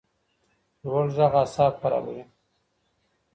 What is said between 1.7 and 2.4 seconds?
خرابوي